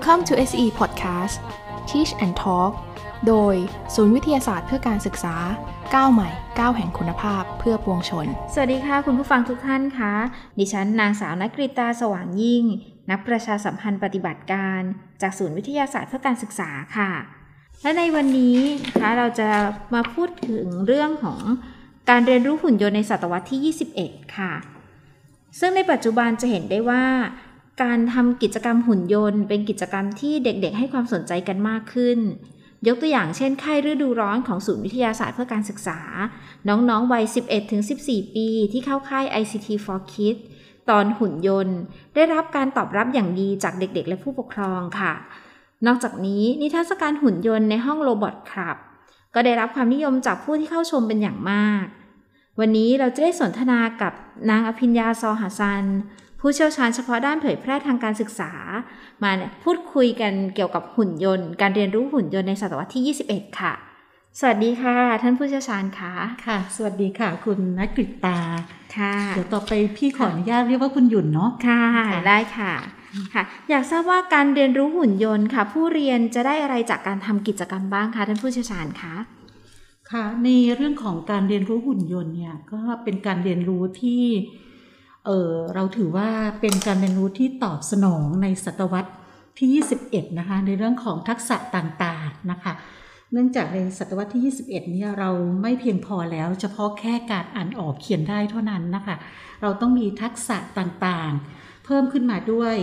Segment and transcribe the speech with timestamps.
[0.00, 1.36] Welcome to SE Podcast
[1.88, 2.72] Teach and Talk
[3.26, 3.54] โดย
[3.94, 5.36] ศูนย์วิทยาศาสตร์เพื่อการศึกษา
[5.94, 10.14] ก้าวใหม่ก้าวแห่งคุณภาพเพื่อปวงชน สวัสดีค่ะ คุณผู้ฟังทุกท่านคะ
[10.58, 12.64] ดิฉันนางสาวนักกริตาสว่างยิ่ง
[13.10, 14.80] นักประชาสัมพันธ์ปฏิบัติการ
[15.22, 17.10] จากศูนย์วิทยาศาสตร์เพื่อการศึกษาค่ะ
[17.82, 19.48] และในวันนี้นะคะเราจะ
[19.94, 21.40] มาพูดถึงเรื่องของ
[22.10, 24.52] การเรียนรู้หุ่นยนต์ในศตวรรษที่ 21 ค่ะ
[25.58, 27.04] ซึ่งในปัจจุบันจะเห็นได้ว่า
[27.82, 32.18] การทำกิจกรรมหุ่นยนต์ เป็นกิจกรรมที่เด็กๆ ให้ความสนใจกันมากขึ้น
[32.86, 36.00] ยกตัวอย่างเช่นค่ายฤดูร้อนของศูนย์วิทยาศาสตร์เพื่อการศึกษา
[36.68, 37.24] น้องๆ วัย
[37.80, 40.40] 11-14 ปีที่เข้าค่าย ICT for Kids
[40.90, 41.78] ตอนหุ่นยนต์
[42.14, 45.12] ได้รับการตอบรับอย่างดีจากเด็กๆ และผู้ปกครองค่ะ
[45.86, 48.76] นอกจากนี้นิทรรศการหุ่นยนต์ในห้องโรบอทครับ
[49.34, 51.84] ก็ได้รับความนิยมจากผู้ที่เข้าชมเป็นอย่างมาก
[52.60, 54.12] วันนี้เราจะได้สนทนากับ
[54.50, 55.84] นางอภิญญาซอหาซัน
[56.40, 58.52] ผู้เชี่ยวชาญเฉพาะด้านเผยแพร่ทางการศึกษา
[59.22, 63.72] มาเนี่ยพูดคุยกันเกี่ยวกับหุ่นยนต์ การเรียนรู้หุ่นยนต์ในศตวรรษที่ 21 ค่ะ
[64.38, 66.12] สวัสดีค่ะ ท่านผู้เชี่ยวชาญค่ะ
[66.46, 68.38] ค่ะ สวัสดีค่ะ คุณนักกฤตตา
[68.96, 72.72] ค่ะ เดี๋ยวต่อไปพี่ขออนุญาตเรียกว่าคุณหยุ่นเนาะค่ะค่ะได้ค่ะ
[73.34, 79.14] ค่ะ อยากทราบว่าการเรียนรู้หุ่นยนต์ค่ะ ผู้เรียนจะได้อะไรจากการทำกิจกรรมบ้างคะท่านผู้เชี่ยวชาญคะ
[80.10, 84.22] ค่ะในเรื่องของการเรียนรู้หุ่นยนต์เนี่ยก็เป็นการเรียนรู้ที่
[85.28, 86.28] เออเราถือว่า
[86.60, 89.12] เป็นการเรียนรู้ที่ตอบสนองในศตวรรษ
[89.58, 92.72] ที่ 21 นะคะ ในเรื่องของทักษะต่างๆนะคะ
[93.32, 95.30] เนื่องจากในศตวรรษที่ 21 เนี่ยเรา
[95.62, 99.16] ไม่เพียงพอแล้วเฉพาะแค่การอ่านออกเขียนได้เท่านั้นนะคะ
[99.62, 102.76] เราต้องมีทักษะต่างๆ เพิ่มขึ้นมาด้วย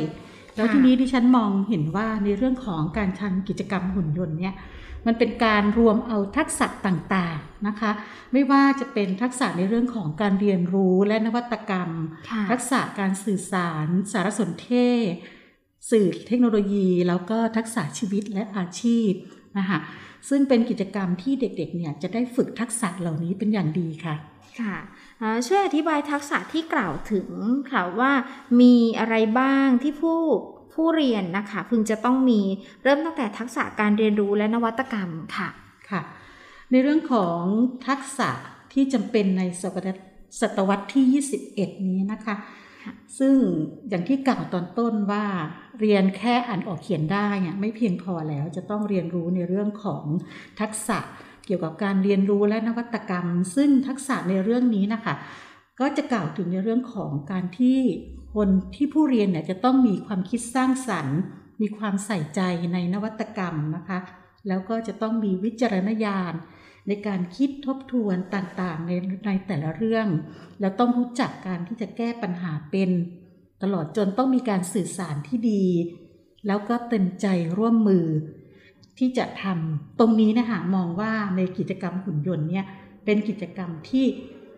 [0.55, 4.53] แล้วทีนี้ที่ฉันมองเห็นว่าในเรื่องของการทำกิจกรรมหุ่นยนต์เนี่ย
[5.05, 7.91] มันเป็นการรวมเอาทักษะต่างๆนะคะ
[8.33, 11.89] ไม่ว่าจะเป็นทักษะในเรื่องของการเรียนรู้และนวัตกรรม
[12.29, 14.71] ค่ะทักษะการสื่อสาร สารสนเท
[15.03, 15.05] ศ
[15.91, 19.11] สื่อเทคโนโลยี แล้วก็ทักษะชีวิตและอาชีพ
[19.57, 19.79] นะคะ
[20.29, 24.15] ซึ่งเป็นกิจกรรมที่เด็กๆเนี่ยจะได้ฝึกทักษะเหล่านี้เป็นอย่างดีค่ะ
[24.61, 24.75] ค่ะ
[25.19, 27.29] เอ่อช่วยอธิบายทักษะที่กล่าวถึง
[27.71, 28.11] ค่ะว่า
[28.61, 30.21] มีอะไรบ้างที่ผู้
[30.75, 32.41] ผู้เรียนนะคะพึงจะต้องมี
[32.83, 35.49] เริ่มตั้งแต่ทักษะการเรียนรู้และนวัตกรรมค่ะ
[35.89, 36.01] ค่ะ
[36.71, 37.41] ในเรื่องของ
[37.87, 38.29] ทักษะ
[38.73, 39.99] ที่จำเป็นในศตวรรษ
[40.41, 42.35] ศตวรรษที่ 21 นี้นะคะ
[42.83, 43.35] ค่ะซึ่ง
[43.89, 45.25] อย่างที่กล่าวตอนต้นว่า
[45.79, 50.03] เรียนแค่อ่านออกเขียนได้เนี่ยไม่เพียงพอแล้วจะต้องเรียนรู้ในเรื่องของ
[50.61, 50.97] ทักษะ
[51.45, 55.13] เกี่ยวกับการเรียนรู้และนวัตกรรม ซึ่งทักษะในเรื่องนี้นะคะ
[55.79, 57.79] ก็จะกล่าวถึงในเรื่องของการที่
[58.35, 61.19] คนที่ผู้เรียนเนี่ยจะต้องมีความคิดสร้างสรรค์
[61.61, 62.41] มีความใส่ใจ
[62.73, 63.99] ในนวัตกรรมนะคะ
[64.47, 66.33] แล้วก็จะต้องมีวิจารณญาณ
[66.87, 68.91] ในการคิดทบทวนต่างๆใน
[69.27, 70.07] ในแต่ละเรื่อง
[70.59, 72.89] แล้วต้องรู้จักการที่จะแก้ปัญหาเป็น
[73.63, 75.65] ตลอดจนต้องมีการสื่อสารที่ดี
[76.47, 78.05] แล้วก็เต็มใจร่วมมือ
[78.97, 82.65] ที่จะทำตรงนี้นะคะมองว่าในกิจกรรมหุ่นยนต์เนี่ย
[83.05, 84.05] เป็นกิจกรรมที่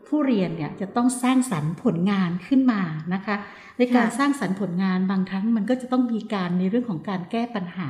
[0.07, 2.81] ผู้เรียนเนี่ยจะต้องสร้างสรรค์ผลงานขึ้นมา
[3.13, 3.35] นะคะ
[3.77, 7.89] ในการค่ะสร้างสรรค์ผลงานบางครั้งมันก็จะต้องมีการในเรื่องของการแก้ปัญหา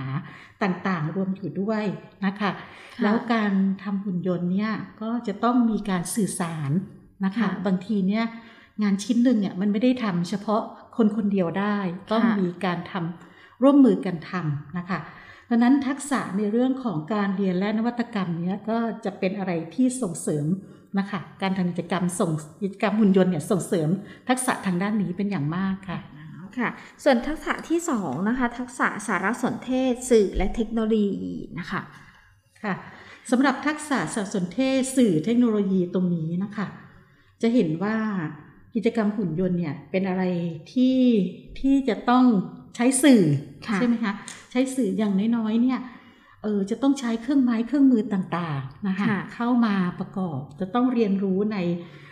[0.63, 1.83] ต่างๆ รวมอยู่ด้วย
[2.25, 2.51] นะคะ
[3.03, 3.51] แล้วการ
[3.83, 6.71] ทำหุ่นยนต์เนี่ยก็จะต้องมีการสื่อสาร
[7.25, 8.25] นะคะค่ะบางทีเนี่ย
[8.83, 10.61] งานชิ้นหนึ่งเนี่ยมันไม่ได้ทำเฉพาะ
[10.97, 11.77] คนคนเดียวได้
[12.11, 14.99] ต้องค่ะมีการทำร่วมมือกันทำนะคะ
[15.49, 20.45] ดังนั้นทักษะในเรื่องของการเรียนและนวัตกรรมเนี้ยก็จะเป็นอะไรที่ส่งเสริม
[20.99, 22.31] นะคะการทำกิจกรรมส่ง
[22.63, 23.89] กิจกรรมหุ่นยนต์เนี่ยส่งเสริม
[24.29, 25.99] ทักษะทางด้านนี้เป็นอย่างมากค่ะ
[26.59, 26.69] ค่ะ
[27.03, 31.81] ส่วนทักษะที่สองนะคะทักษะสารสนเทศ สื่อและเทคโนโลยีนะคะ
[32.63, 32.73] ค่ะ
[33.31, 36.67] สำหรับทักษะสารสนเทศสื่อเทคโนโลยีตรงนี้นะคะ
[37.41, 37.97] จะเห็นว่า
[38.75, 40.23] กิจกรรมหุ่นยนต์เนี่ยเป็นอะไร
[40.73, 40.99] ที่
[41.59, 42.25] ที่จะต้อง
[42.75, 43.21] ใช้สื่อ
[43.67, 44.13] ค่ะใช่ไหมคะ
[44.51, 45.79] ใช้สื่ออย่างน้อยๆเนี่ย
[46.43, 51.57] เออจะต้องใช้เครื่องไม้เครื่องมือต่างๆนะคะค่ะเข้ามาประกอบจะต้องเรียนรู้ใน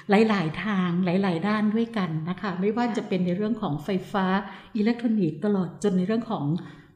[0.10, 4.26] หลาย ๆ ทางหลาย ๆ ด้านด้วยกันนะคะไม่ว่าจะเป็นในเรื่องของไฟฟ้า
[4.76, 6.46] อิเล็กทรอนิกส์ตลอดจนในเรื่องของ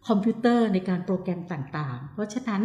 [0.07, 2.61] คอมพิวเตอร์ในการโปรแกรมต่างๆ เพราะฉะนั้น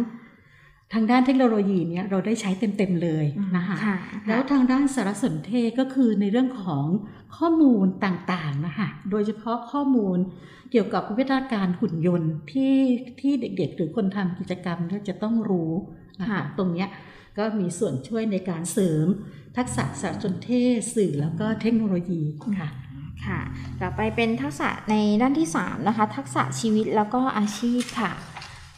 [0.93, 3.25] ทางด้านเทคโนโลยีเนี่ยเราได้ใช้เต็มๆเลย
[3.57, 3.97] นะคะค่ะ
[4.27, 6.85] แล้วทางด้านสารสนเทศก็คือในเรื่องของ
[7.37, 10.17] ข้อมูลต่างๆนะคะโดยเฉพาะข้อมูล
[10.71, 12.75] เกี่ยวกับวิทยาการหุ่นยนต์ที่
[13.21, 15.71] ที่เด็กๆ หรือคนทำกิจกรรมเนี่ยจะต้องรู้
[16.21, 16.89] นะคะค่ะตรงเนี้ย
[17.37, 19.07] ก็มีส่วนช่วยในการเสริม
[19.57, 22.21] ทักษะสารสนเทศสื่อแล้วก็เทคโนโลยี
[22.59, 22.69] ค่ะ
[23.25, 23.39] ค่ะ
[23.81, 28.11] ต่อไปเป็นทักษะในด้านที่สามนะคะทักษะชีวิตแล้วก็อาชีพค่ะ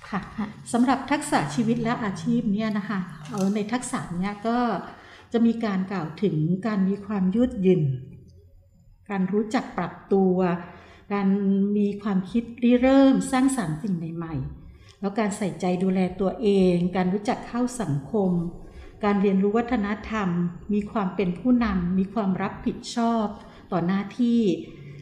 [0.09, 0.21] ค่ะ
[0.73, 2.99] สำหรับทักษะชีวิตและอาชีพเนี่ยนะคะ
[3.29, 4.57] เออในทักษะเนี้ยก็
[5.33, 6.35] จะมีการกล่าวถึง
[6.67, 7.83] การมีความยืดหยุ่น
[9.09, 10.35] การรู้จักปรับตัว
[11.13, 11.27] การ
[11.77, 18.31] มีความคิดริเริ่มสร้างสรรค์สิ่งใหม่ๆ แล้วการใส่ใจดูแลตัวเอง การรู้จักเข้าสังคม
[19.03, 20.29] การเรียนรู้วัฒนธรรม
[20.73, 23.25] มีความเป็นผู้นำมีความรับผิดชอบ
[23.71, 24.41] ต่อหน้าที่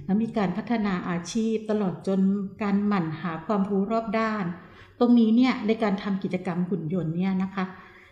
[0.05, 2.19] และมีการพัฒนาอาชีพตลอดจน
[2.61, 4.45] การหมั่นหาความรู้รอบด้าน
[4.99, 7.65] ตรงนี้เนี่ยในการทำกิจกรรมหุ่นยนต์เนี่ยนะคะ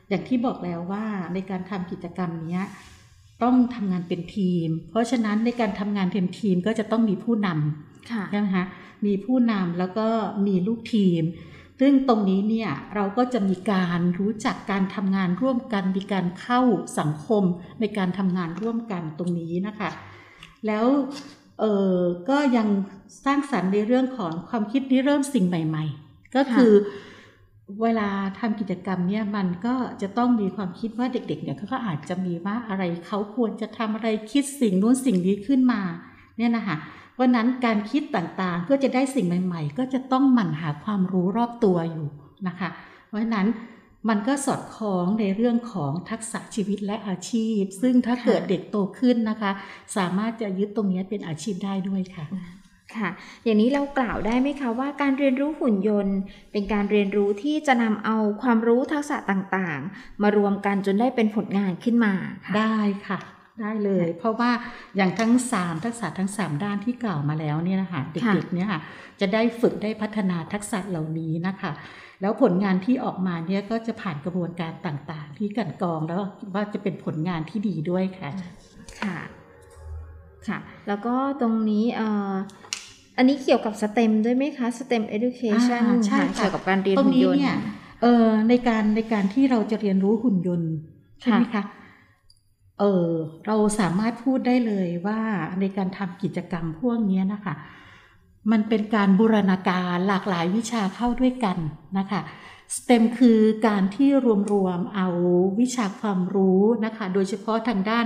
[0.10, 2.64] อย่างที่บอกแล้วว่าในการทำกิจกรรมเนี้ย
[3.44, 8.66] ต้องทำงานเป็นทีม เพราะฉะนั้นในการทำงานเป็นทีมก็จะต้องมีผู้นำค่ะใช่ไหมคะ
[9.06, 10.08] มีผู้นำแล้วก็
[10.48, 11.24] มีลูกทีม
[11.80, 16.62] ซึ่งตรงนี้เนี่ยเราก็จะมีการรู้จักการทำงานร่วมกัน มีการเข้า
[17.00, 17.44] สังคม
[17.80, 19.90] ในการทำงานร่วมกันตรงนี้นะคะ
[20.68, 20.86] แล้ว
[21.60, 21.66] เอ
[21.96, 21.98] อ
[22.30, 22.68] ก็ยัง
[23.26, 26.03] สร้างสรรค์ในเรื่องของความคิดริเริ่มสิ่งใหม่ ๆ
[26.36, 26.74] ก็คือ
[27.82, 28.10] เวลา
[28.40, 35.82] ทำกิจกรรมเนี่ยมันก็จะต้องมีความคิดว่าเด็ก ๆ เนี่ยเขาก็อาจจะมีว่าอะไรเขาควรจะทำอะไรคิดสิ่งนู้นสิ่งนี้ขึ้นมา
[36.38, 36.78] เนี่ยนะคะ
[37.14, 42.08] เพราะนั้นการคิดต่างๆเพื่อจะได้สิ่งใหม่ ๆ ก็จะต้องหมั่นหาความรู้รอบตัวอยู่
[42.48, 42.70] นะคะ
[43.08, 43.48] เพราะฉะนั้น
[44.10, 49.52] มันก็สอดคล้องในเรื่องของทักษะชีวิตและอาชีพ ซึ่งถ้าค่ะเกิดเด็กโตขึ้นนะคะ
[49.98, 52.26] สามารถจะยึดตรงนี้เป็นอาชีพได้ด้วยค่ะ
[52.98, 53.10] ค่ะ
[53.44, 56.18] อย่างนี้เรากล่าวได้ไหมคะว่าการเรียนรู้หุ่นยนต์
[56.52, 62.14] เป็นการเรียนรู้ที่จะนำเอาความรู้ทักษะต่างๆ มารวมกันจนได้เป็นผลงานขึ้นมา
[62.46, 63.20] ค่ะได้ค่ะ
[63.62, 64.52] ได้เลย เพราะว่า
[64.96, 68.80] อย่างทั้งสามทักษะทั้งสามด้านที่กล่าวมาแล้วเนี่ยนะคะเด็กๆเนี่ยค่ะ
[69.20, 71.72] จะได้ฝึกได้พัฒนาทักษะเหล่านี้นะคะ
[72.22, 76.22] แล้วผลงานที่ออกมาเนี่ยก็จะผ่านกระบวนการต่างๆ ที่กลันกรองแล้ว
[76.54, 78.32] ว่าจะเป็นผลงานที่ดีด้วยค่ะ
[79.02, 79.18] ค่ะ
[80.48, 82.34] ค่ะ แล้วก็ตรงนี้เอ่อ
[83.18, 87.58] อันนี้เกี่ยวกับ STEM ด้วยไหมคะ STEM education อ่าใช่ค่ะค่ะเกี่ยวกับการเรียนตรงหุ่นนี้ยนต์เนี่ย
[88.02, 90.72] เออในการในการที่เราจะเรียนรู้หุ่นยนต์
[91.22, 91.64] ใช่ไหมคะ
[92.80, 93.10] เออ
[93.46, 95.20] เราสามารถพูดได้เลยว่า
[95.60, 97.56] ในการทำกิจกรรมพวกเนี้ยนะคะ
[98.52, 101.58] มันเป็นการบูรณาการหลากหลายวิชาเข้าด้วยกัน
[101.98, 102.22] นะคะ
[102.76, 104.10] STEM คือการที่
[104.52, 105.08] รวมๆเอา
[105.60, 108.06] วิชาความรู้นะคะ โดยเฉพาะทางด้าน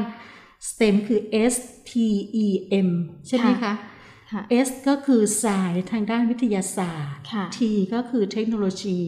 [0.69, 1.19] STEM คือ
[1.54, 1.56] S
[1.89, 1.92] T
[2.45, 2.48] E
[2.88, 2.89] M
[3.27, 3.74] ใช่ไหมคะค่ะ
[4.68, 7.60] S ก็คือ Science ทางด้านวิทยาศาสตร์ค่ะ T
[7.94, 9.00] ก็คือเทคโนโลยี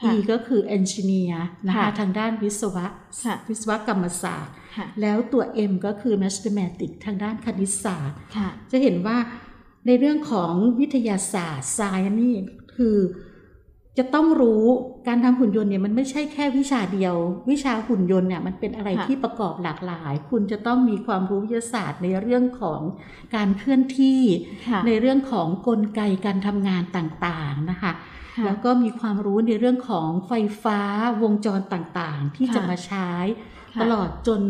[0.00, 1.36] ค่ะ E ก็คือ Engineer
[1.66, 2.86] นะคะค่ะทางด้านวิศวะ
[3.24, 9.18] ค่ะวิศวกรรมศาสตร์ค่ะแล้วตัว M ก็คือ Mathematics ทางด้านคณิตศาสตร์ค่ะจะเห็นว่า
[9.86, 12.34] ในเรื่องของวิทยาศาสตร์ Science นี่
[12.76, 12.96] คือ
[13.98, 14.64] จะต้องรู้
[15.08, 17.14] การทำหุ่นยนต์เนี่ยมันไม่ใช่แค่วิชาเดียว
[17.50, 22.80] วิชาหุ่นยนต์เนี่ยมันเป็นอะไรค่ะที่ประกอบหลากหลาย คุณจะต้องมีความรู้วิทยาศาสตร์ในเรื่องของ
[23.34, 24.22] การเคลื่อนที่
[24.68, 27.92] ค่ะในเรื่องของกลไกการทำงานต่างๆนะคะ
[28.36, 30.32] ค่ะแล้วก็มีความรู้ในเรื่องของไฟ
[30.62, 30.80] ฟ้า
[31.22, 33.10] วงจรต่างๆ ที่ค่ะจะมาใช้
[33.74, 34.40] ค่ะตลอดจน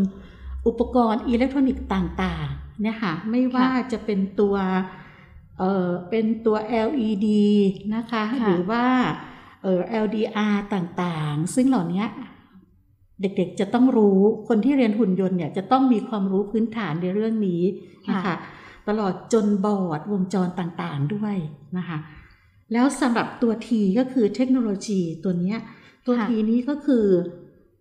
[0.66, 4.54] อุปกรณ์อิเล็กทรอนิกส์ต่างๆเนี่ยค่ะไม่ว่าจะเป็นตัว
[5.61, 6.57] เอ่อเป็นตัว
[6.88, 7.26] LED
[7.95, 8.85] นะคะค่ะหรือว่า
[9.62, 12.05] เอ่อ LDR ต่างๆ ซึ่งเหล่านี้
[13.21, 17.62] เด็กๆจะต้องรู้คนที่เรียนหุ่นยนต์เนี่ยจะต้องมีความรู้พื้นฐานในเรื่องนี้
[18.11, 18.35] นะคะ
[18.88, 21.37] ตลอดจนบอร์ดวงจรต่างๆด้วย
[21.76, 21.99] นะคะ
[22.73, 25.59] แล้วสำหรับตัว T ก็คือเทคโนโลยีตัวเนี้ย
[26.07, 27.07] ตัวค่ะ T นี้ก็คือ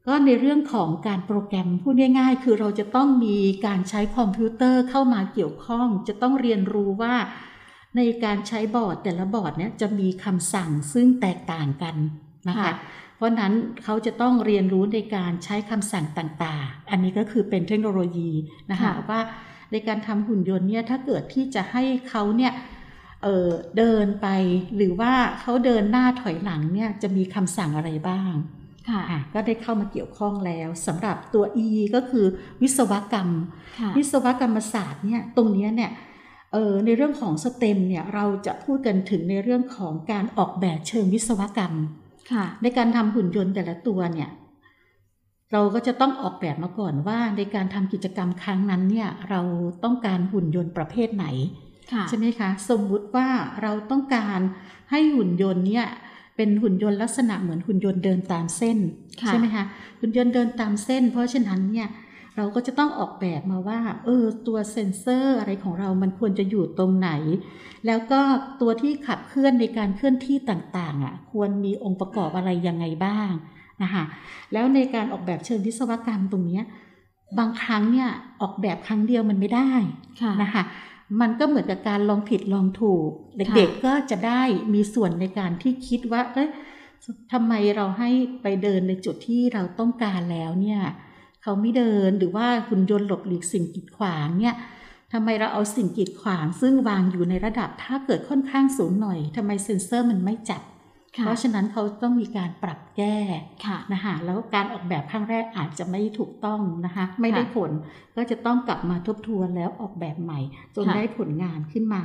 [0.07, 7.13] ก็ในเรื่องของการโปรแกรมพูดง่ายๆ คือเราจะต้องมีการใช้คอมพิวเตอร์เข้ามาเกี่ยวข้อง จะต้องเรียนรู้ว่า
[7.98, 11.96] ในการใช้บอร์ดแต่ละบอร์ดเนี่ยจะมีคำสั่งซึ่งแตกต่างกัน
[12.50, 12.74] นะคะค่ะ
[13.15, 13.53] เพราะนั้น
[13.84, 18.31] เขาจะต้องเรียนรู้ในการใช้คำสั่งต่างๆ อันนี้ก็คือเป็นเทคโนโลยี
[18.72, 19.22] นะคะค่ะว่า
[19.72, 22.53] ในการทำหุ่นยนต์เนี่ยถ้าเกิดที่จะให้เขาเนี่ย
[23.24, 24.27] เอ่อเดินไป
[24.75, 28.31] หรือว่าเขาเดินหน้าถอยหลังเนี่ยจะมีคำสั่งอะไรบ้าง
[28.89, 32.25] ค่ะอะก็ได้เข้ามาเกี่ยวข้องแล้วสำหรับตัว E ก็คือ
[32.62, 33.29] วิศวกรรม
[33.79, 35.91] ค่ะวิศวกรรมศาสตร์เนี่ยตรงเนี้ยเนี่ย
[36.53, 41.73] เออในเรื่องของสเต็มเนี่ยเราจะพูดกันถึงในเรื่องของการออกแบบเชิงวิศวกรรม
[42.31, 44.29] ค่ะในการทำหุ่นยนต์แต่ละตัวเนี่ย
[45.51, 49.41] เราก็จะต้องออกแบบมาก่อนว่าในการทำกิจกรรมครั้งนั้นเนี่ยเรา
[49.83, 51.25] ต้องการหุ่นยนต์ประเภทไหน
[51.93, 53.27] ค่ะใช่ไหมคะ สมมุติว่า
[53.61, 54.39] เราต้องการ
[54.91, 55.87] ให้หุ่นยนต์เนี่ย
[56.35, 58.77] เป็นหุ่นยนต์ลักษณะเหมือนหุ่นยนต์เดินตามเส้น
[59.21, 59.63] ค่ะใช่ไหมคะ
[59.99, 61.87] หุ่นยนต์เดินตามเส้น เพราะฉะนั้นเนี่ย
[62.39, 67.12] เราก็จะต้องออกแบบมาว่า เออ ตัวเซ็นเซอร์อะไรของเรามันควรจะอยู่ตรงไหน
[67.86, 68.19] แล้วก็
[68.62, 73.31] ตัวที่ขับเคลื่อนในการเคลื่อนที่ต่างๆอะ ควรมีองค์ประกอบอะไรยังไงบ้าง
[73.84, 74.03] นะคะ
[74.53, 76.62] แล้วในการออกแบบเชิงวิศวกรรมตรงนี้
[77.39, 78.10] บางครั้งเนี่ย
[78.41, 80.63] ออกแบบครั้งเดียวมันไม่ได้ะนะคะ
[81.22, 84.41] มันก็เหมือนกับการลองผิดลองถูก เด็กๆก็จะได้
[84.74, 86.50] มีส่วนในการที่คิดว่า เอ๊ะ
[87.31, 88.10] ทำไมเราให้
[88.41, 90.81] ไปเดินในจุดที่เราต้องการแล้วเนี่ย
[91.43, 94.55] เขาไม่เดินหรือว่าหุ่นยนต์หลบหลีกสิ่งกีดขวางเนี่ย
[95.13, 100.63] ทำไมเราเอาสิ่งกีดขวาง ซึ่งวางอยู่ในระดับถ้าเกิดค่อนข้างสูงหน่อยทำไมเซ็นเซอร์มันไม่จับ
[101.24, 103.17] เพราะฉะนั้นเขาต้องมีการปรับแก้
[103.65, 107.72] ค่ะนะคะแล้วการออกแบบครั้งแรกอาจจะไม่ถูกต้องนะคะไม่ได้ผล
[108.15, 110.39] ก็จะต้องกลับมาทบทวนแล้วออกแบบใหม่
[110.75, 112.03] จนค่ะได้ผลงานขึ้นมา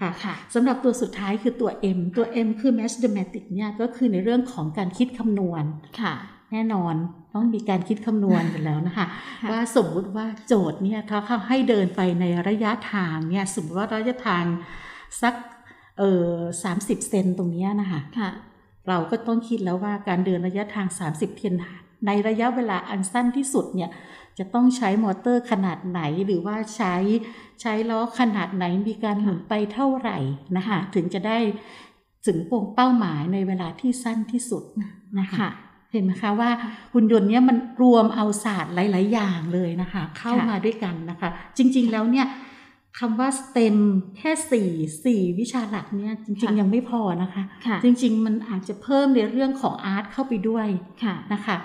[0.00, 5.64] ค่ะค่ะสำหรับตัวสุดท้ายคือตัว M ตัว M คือ mathematic เนี่ยก็คือในเรื่องของการคิดคำนวณ
[6.00, 6.14] ค่ะ
[6.52, 6.94] แน่นอน
[7.34, 9.06] ต้องมีการคิดคำนวณกันแล้วนะคะ
[9.42, 14.44] ค่ะว่าสมมุติว่าโจทย์เนี่ยถ้าเขาให้เดินไปในระยะทางเนี่ยสมมติว่าระยะทาง
[15.22, 15.34] สัก
[15.98, 16.30] เออ
[16.62, 18.30] สามสิบเซนตรงเนี้ยนะคะค่ะ
[18.88, 21.54] เราก็ต้องคิดแล้วว่าการเดินระยะทาง 30เทียน
[22.06, 23.90] ในระยะเวลาอันสั้นที่สุดเนี่ย
[24.38, 26.94] จะต้องใช้มอเตอร์ขนาดไหนหรือว่าใช้
[27.60, 30.18] ใช้ล้อขนาดไหนมีการหมุนไปเท่าไหร่
[30.56, 31.38] นะคะถึงจะได้
[32.26, 32.38] ถึง
[32.74, 34.64] เป้าหมายในเวลาที่สั้นที่สุด
[35.20, 35.50] นะคะค่ะ
[35.96, 36.50] เห็นไหมคะว่า
[36.92, 42.26] หุ่นยนต์เนี้ยมันรวมเอาศาสตร์หลาย ๆ อย่างเลยนะคะ เข้าค่ะมาด้วยกันนะคะ จริง ๆ แล้วเนี่ย
[42.98, 43.76] คำว่า STEM
[44.16, 44.70] แค่สี่
[45.04, 50.68] สี่วิชาหลักเนี่ยจริง ๆ ยังไม่พอนะคะค่ะจริง ๆ มันอาจจะเพิ่มในเรื่องของอาร์ตเข้าไปด้วย
[51.04, 51.56] ค่ะนะคะ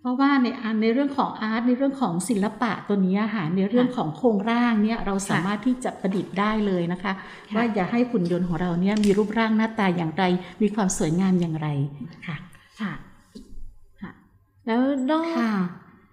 [0.00, 10.24] เพราะว่าในอันในเรื่องของอาร์ตในเรื่องของศิลปะตัวนี้ค่ะในเรื่องของโครงร่างเนี่ยเราสามารถที่จะประดิษฐ์ได้เลยนะคะค่ะว่าอย่าให้หุ่นยนต์ของเราเนี่ยมีรูปร่างหน้าตาอย่างไร
[10.62, 11.68] มีความสวยงามอย่างไร
[11.98, 12.36] ค่ะค่ะ
[12.80, 12.92] ค่ะ
[14.66, 14.80] แล้ว
[15.10, 15.50] นอกค่ะ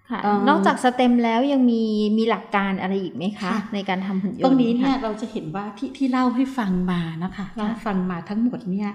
[0.10, 1.84] ค่ะเอิ่มนอกจากสเต็มแล้วยังมี
[2.18, 8.90] มีหลักการอะไรอีกไหมคะค่ะในการทำหุ่นยนต์ตรงนี้เนี่ยค่ะเราจะเห็นว่าที่ที่เล่าให้ฟังมานะคะเล่าให้ฟังมาทั้งหมดเนี่ย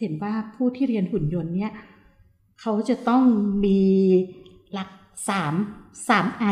[0.00, 1.70] เห็นว่าผู้ที่เรียนหุ่นยนต์เนี่ย
[2.60, 3.22] เขาจะต้อง
[3.64, 3.80] มี
[4.72, 4.90] หลัก
[5.28, 5.54] สาม
[6.08, 6.44] สามไอ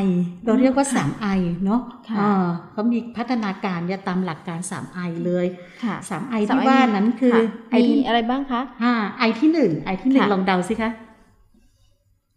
[0.44, 1.26] เราเรียกว่าสามไอ
[1.64, 5.46] เนาะค่ะเออเขามีพัฒนาการเนี่ยตามหลักการสามไอเลย
[5.84, 10.90] ค่ะสามไอสามที่ไอว่านั้นคือค่ะไอมีที่อะไรบ้างคะอ่าไอที่หนึ่งไอที่หนึ่งค่ะลองเดาสิคะ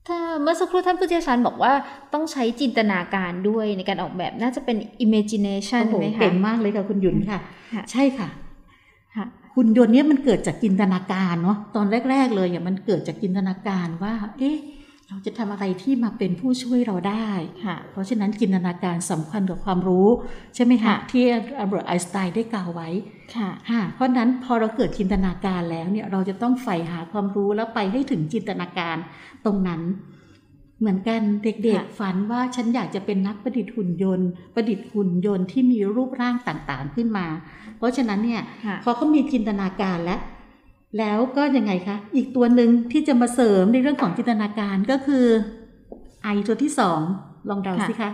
[0.08, 1.74] ถ้าเมื่อสักครู่ท่านผู้เชี่ยวชาญบอกว่า
[2.14, 7.40] ต้องใช้จินตนาการด้วยในการออกแบบน่าจะเป็น imagination โอ้โหไหมคะเก่งมากเลยค่ะคุณหยุนค่ะ
[7.74, 8.28] ค่ะใช่ค่ะ
[9.16, 14.58] ค่ะหุ่นยนต์เนี่ยมันเกิดจากจินตนาการเนาะตอนแรก ๆ เลยอะมันเกิดจากจินตนาการว่า เอ๊ะ
[15.12, 17.30] เราจะทำอะไรที่มาเป็นผู้ช่วยเราได้
[17.66, 20.08] ค่ะเพราะฉะนั้นจินตนาการสำคัญกับความรู้
[20.56, 21.24] ใช่ไหมคะค่ะที่
[21.60, 22.90] อัลเบิร์ตไอน์สไตน์ได้กล่าวไว้
[23.36, 28.98] ค่ะค่ะเพราะฉะนั้นพอเราเกิดจินตนาการแล้วเนี่ยเราจะต้องใฝ่หาความรู้แล้วไปให้ถึงจินตนาการ
[29.46, 29.82] ตรงนั้น
[30.80, 37.28] เหมือนกันเด็กค่ะๆฝันว่าฉันอยากจะเป็นนักประดิษฐ์หุ่นยนต์ ประดิษฐ์หุ่นยนต์ที่มีรูปร่างต่างๆขึ้นมา
[37.78, 40.20] เพราะฉะนั้นเนี่ยค่ะพอเขามีจินตนาการแล้ว
[40.98, 45.26] แล้วก็ยังไงคะ อีกตัวหนึ่งที่จะมาเสริมในเรื่องของจินตนาการก็คือ
[46.24, 47.00] ไอตัวที่สอง
[47.50, 48.12] ลองเดาค่ะสิคะ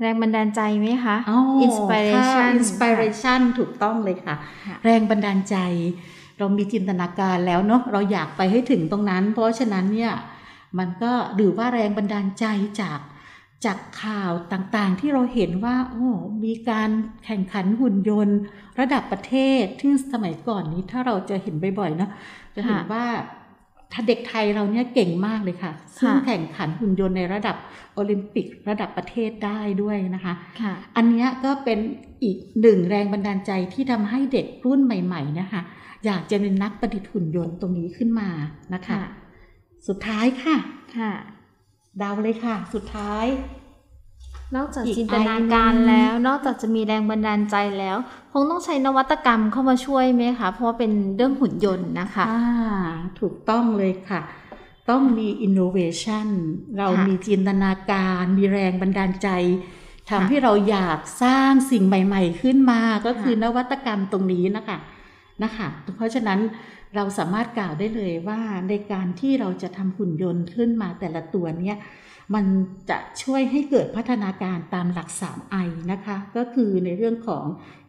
[0.00, 4.34] แรงบันดาลใจไหมคะอ๋อ inspiration อินสปิเรชันถูกต้องเลยค่ะ
[4.66, 5.56] ค่ะ แรงบันดาลใจ
[6.38, 10.12] เรามีจินตนาการแล้วเนาะเราอยากไปให้ถึงตรงนั้น เพราะฉะนั้นเนี่ย
[10.78, 12.44] มันก็หรือว่าแรงบันดาลใจ
[12.80, 12.98] จาก
[13.66, 16.08] จากข่าวต่างๆ ที่เราเห็นว่า โอ้
[16.44, 16.90] มีการ
[17.24, 18.38] แข่งขันหุ่นยนต์
[18.80, 22.10] ระดับประเทศที่สมัยก่อนนี้ถ้าเราจะเห็นบ่อยๆเนาะ
[22.54, 23.06] จะเห็นค่ะว่า
[23.92, 27.56] ถ้าเด็กไทยเราเนี่ยเก่งมากเลยค่ะ ซึ่งค่ะแข่งขันหุ่นยนต์ในระดับ
[27.94, 31.78] โอลิมปิกระดับประเทศได้ด้วยนะคะค่ะอันเนี้ยก็เป็น
[32.22, 35.60] อีกหนึ่งแรงบันดาลใจที่ทำให้เด็กรุ่นใหม่ๆนะคะ
[36.06, 38.28] อยากจะเป็นนักประดิษฐ์หุ่นยนต์ตรงนี้ขึ้นมา
[38.74, 39.02] นะคะค่ะ
[39.88, 40.56] สุดท้ายค่ะ
[40.96, 41.12] ค่ะ
[41.98, 43.26] เดาเลยค่ะ สุดท้าย
[44.56, 47.96] นอกจากอีกจินตนาการอันหนึ่งแล้ว นอกจากจะมีแรงบันดาลใจแล้ว
[48.32, 52.42] คงต้องใช้นวัตกรรมเข้ามาช่วยไหมคะเพราะว่าเป็นเรื่องหุ่นยนต์นะคะอ่า
[53.20, 54.20] ถูกต้องเลยค่ะ
[54.90, 56.26] ต้องมี innovation
[56.76, 59.28] เราค่ะมีจินตนาการ มีแรงบันดาลใจ
[60.08, 64.78] ทำค่ะให้เราอยากสร้างสิ่งใหม่ ๆ ขึ้นมาก็คือค่ะนวัตกรรมตรงนี้นะคะ
[65.44, 66.40] นะคะเพราะฉะนั้น
[66.94, 71.78] เราสามารถกล่าวได้เลยว่าในการที่เราจะทำหุ่นยนต์ขึ้นมาแต่ละตัวเนี่ย
[72.34, 72.44] มัน
[72.90, 77.44] จะช่วยให้เกิดพัฒนาการตามหลัก 3 I นะคะ ก็คือในเรื่องของ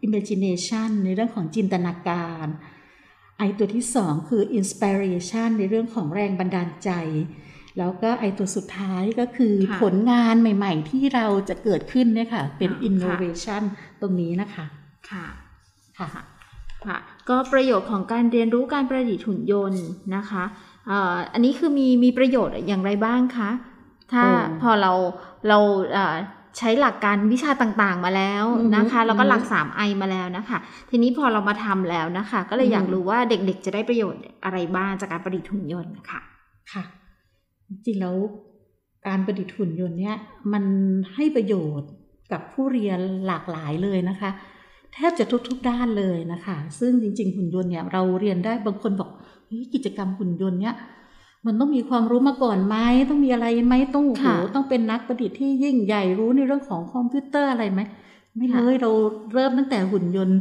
[0.08, 2.46] imagination ในเรื่องของจินตนาการ
[3.40, 6.92] ไอตัวที่ 2 คือ inspiration ในเรื่องของแรงบันดาลใจ
[7.78, 13.64] แล้วก็ไอตัวสุดท้ายก็คือค่ะผลงานใหม่ๆ ที่เราจะเกิดขึ้นเนี่ยค่ะ เป็นค่ะ innovation
[14.02, 14.66] ตรงนี้นะคะ
[15.10, 15.26] ค่ะ
[16.00, 16.10] ค่ะ
[16.88, 16.98] ค่ะ
[17.30, 19.84] ก็ประโยชน์ของการเรียนรู้การประดิษฐ์หุ่นยนต์
[20.16, 20.44] นะคะ
[20.88, 23.50] เอ่ออันนี้คือมีมีประโยชน์อย่างไรบ้างคะ
[24.12, 24.30] ถ้าโอ้
[24.62, 24.92] พอเรา
[25.48, 25.58] เรา
[25.94, 26.16] เอ่อ
[26.58, 30.58] ใช้หลักการวิชาต่างๆมาแล้วนะคะอือฮึแล้วก็หลักอือฮึ3ไอมาแล้วนะคะ
[30.90, 36.22] ทีนี้พอเรามาทำแล้วนะคะ ก็เลยอยากอืมรู้ว่าเด็กๆ จะได้ประโยชน์อะไรบ้างจากการประดิษฐ์หุ่นยนต์ค่ะ
[36.74, 36.84] ค่ะ
[37.68, 38.16] จริงๆแล้ว
[39.08, 40.16] การประดิษฐ์หุ่นยนต์เนี่ย
[40.54, 40.64] มัน
[41.14, 41.90] ให้ประโยชน์
[42.32, 44.30] กับผู้เรียนหลากหลายเลยนะคะ
[44.94, 49.10] แทบจะทุกๆด้านเลยนะคะ ซึ่งจริง ๆ หุ่นยนต์เนี่ยเราเรียนได้บางคนบอก
[49.48, 50.76] เฮ้ยกิจกรรมหุ่นยนต์เนี่ย
[51.46, 52.76] มันต้องมีความรู้มาก่อนไหม
[53.10, 57.82] ต้องมีอะไรไหมต้องโอ้โหค่ะต้องเป็นนักประดิษฐ์ที่ยิ่งใหญ่รู้ในเรื่องของคอมพิวเตอร์อะไรไหม
[58.38, 58.92] ไม่เลค่ะยเรา
[59.34, 60.38] เริ่มตั้งแต่หุ่นยนต์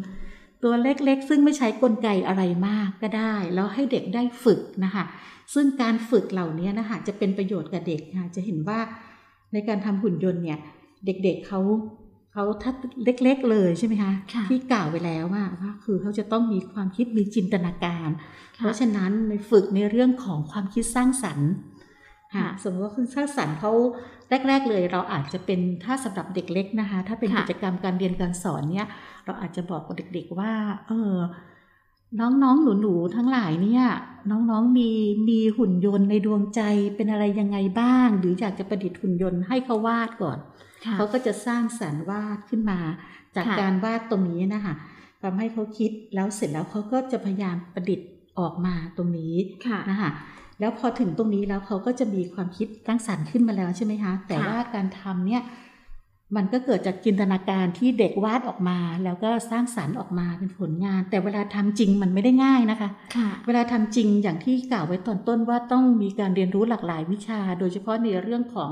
[0.63, 5.05] ตัวเล็กๆ ซึ่งไม่ใช้กลไกอะไรมากก็ได้ แล้วให้เด็กได้ฝึกนะคะ
[5.55, 8.79] ซึ่งการฝึกเหล่านี้นะคะจะเป็นประโยชน์กับเด็กค่ะจะเห็นว่า
[9.53, 10.59] ในการทำหุ่นยนต์เนี่ย
[11.07, 11.61] เด็กๆเขา
[12.33, 12.73] เขาถ้า
[13.05, 18.09] เล็กๆเลยใช่ไหมคะค่ะที่กล่าวไปแล้วว่าว่าคือเขาจะต้องมีความคิดมีจินตนาการ
[18.59, 21.51] เพค่ะราะฉะนั้นในฝึกในเรื่องของความคิดสร้างสรรค์
[22.35, 23.73] ค่ะค่ะสมมติว่าคุณสร้างสรรค์เขา
[24.49, 28.87] แรก ๆ เลย เราอาจจะเป็นถ้าสำหรับเด็กเล็กนะคะ ถ้าเป็นค่ะกิจกรรมการเรียนการสอนเนี่ย
[29.25, 30.53] เราอาจจะบอกกับเด็ก ๆ ว่า
[30.87, 31.17] เออ
[32.21, 33.85] น้องๆหนูๆทั้งหลายเนี่ย
[34.31, 34.91] น้องๆมี
[35.29, 36.61] มีหุ่นยนต์ในดวงใจ
[36.97, 42.79] เป็นอะไรยังไงบ้าง หรืออยากจะประดิษฐ์หุ่นยนต์ให้เขาวาดก่อนค่ะ เขาก็จะสร้างสรรค์วาดขึ้นมา
[43.37, 44.75] จากค่ะการวาดตรงนี้นะคะ
[45.23, 48.09] ทำให้เขาคิดแล้วเสร็จแล้วเขาก็จะพยายามประดิษฐ์
[48.39, 49.35] ออกมาตรงนี้
[49.67, 50.11] ค่ะนะคะ
[50.61, 55.43] แล้วพอถึงตรงนี้แล้วเขาก็จะมีความคิดสร้างสรรค์ขึ้นมาแล้วใช่ไหมคะ แต่ค่ะว่าการทำเนี่ย
[56.37, 68.71] มันก็เกิดจากจินตนาการที่เด็กวาดออกมา แล้วก็สร้างสรรค์ออกมาเป็นผลงาน แต่เวลาทำจริงมันไม่ได้ง่ายนะคะค่ะเวลาทำจริงอย่างที่กล่าวไว้ตอนต้นว่าต้องมีการเรียนรู้หลากหลายวิชา โดยเฉพาะในเรื่องของ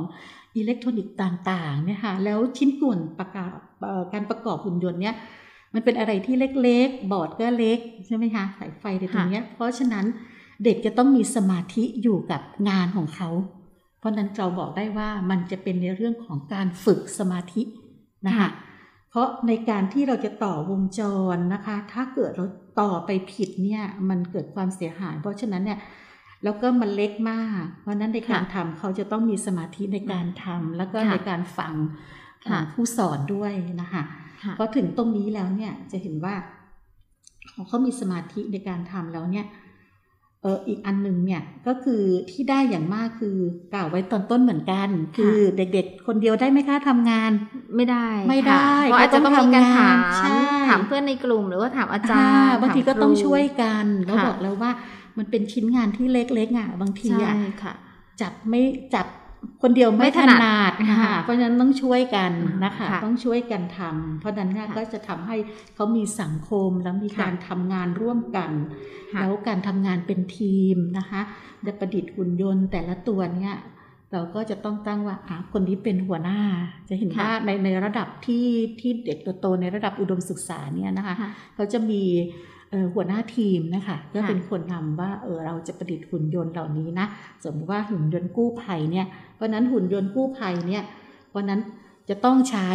[0.56, 3.52] อิเล็กทรอนิกส์ต่างๆเนี่ยค่ะแล้วชิ้นส่วนประกอบ
[3.84, 5.14] เอ่อการประกอบหุ่นยนต์เนี่ย
[5.74, 10.04] มันเป็นอะไรที่เล็กๆ บอร์ดก็เล็กใช่ไหมคะสายไฟในตรงเนี้ยเพราะฉะนั้น
[10.64, 13.28] เด็กจะต้องมีสมาธิอยู่กับงานของเขา
[14.00, 17.62] เพราะฉะนั้นเราบอกได้ว่ามันจะเป็นในเรื่องของการฝึกสมาธิ
[18.26, 18.50] นะคะค่ะ
[19.10, 21.00] เพราะในการที่เราจะต่อวงจ
[21.34, 22.46] รนะคะ ถ้าเกิดเรา
[22.80, 25.78] ต่อไปผิดเนี่ยมันเกิดความเสียหาย เพราะฉะนั้นเนี่ย
[26.44, 31.74] แล้วก็มันเล็กมาก เพราะฉะนั้นในการทำเขาจะต้องมีสมาธิในการทำแล้วก็ค่ะในการฟัง
[32.46, 34.02] ค่ะอ่าผู้สอนด้วยนะคะ
[34.44, 36.34] ค่ะพอถึงตรงนี้แล้วเนี่ยจะเห็นว่า
[37.52, 39.46] ของเขามีสมาธิในการทำแล้วเนี่ย
[40.42, 43.36] เอออีกอันหนึ่งเนี่ยก็คือที่ได้อย่างมากคือ
[43.74, 47.30] กล่าวไว้ตอนต้นเหมือนกัน คือเด็กๆ คนเดียวได้ไหมคะทำงาน
[47.76, 50.34] ไม่ได้ไม่ได้ค่ะเพราะอาจจะต้องมีการถามใช่
[50.68, 54.70] ถามเพื่อนในกลุ่มหรือว่าถามอาจารอ่าย์บางทีถมก็ต้องครูช่วยกันเราค่ะบอกแล้วว่า
[55.18, 57.74] มันเป็นชิ้นงานที่เล็กๆอะบางทีใช่อะค่ะ
[58.20, 58.60] จับไม่
[58.94, 59.06] จับ
[59.62, 62.32] คนเดียวไม่ไม่ถถนัดนัดค่ะค่ะ เพราะฉะนั้นต้องช่วยกัน
[62.64, 65.36] นะคะค่ะต้องช่วยกันทำเพราะฉะนั้นเนี่ยค่ะก็จะทำให้
[65.74, 68.50] เขามีสังคมแล้วมีค่ะการทำงานร่วมกัน
[69.12, 71.20] ค่ะแล้วการทำงานเป็นทีมนะคะ
[71.66, 73.56] จะประดิษฐ์หุ่นยนต์แต่ละตัวเนี่ย
[74.12, 76.40] เราก็จะต้องตั้งว่าอะคนนี้เป็นหัวหน้า
[76.88, 78.46] จะเห็นค่ะว่าในในระดับที่
[78.80, 82.59] ที่เด็กโตๆในระดับอุดมศึกษาเนี่ยนะคะค่ะเขาจะมีเอ่อ
[82.94, 87.06] หัวหน้าทีมนะคะก็ค่ะเป็นคนนำว่าเออเราจะประดิษฐ์หุ่นยนต์เหล่านี้นะ
[87.44, 90.82] สมมติว่าหุ่นยนต์กู้ภัยเนี่ยเพราะฉะนั้นหุ่นยนต์กู้ภัยเนี่ย
[91.34, 91.60] วันนั้น
[92.08, 92.66] จะต้องใช้